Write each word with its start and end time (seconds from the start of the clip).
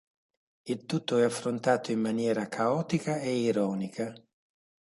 Il 0.63 0.87
tutto 0.87 1.19
è 1.19 1.23
affrontato 1.23 1.91
in 1.91 1.99
maniera 1.99 2.47
caotica 2.47 3.19
ed 3.19 3.35
ironica. 3.37 4.11